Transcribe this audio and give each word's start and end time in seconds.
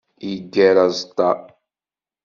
Yeggar 0.29 0.75
aẓeṭṭa. 0.85 1.31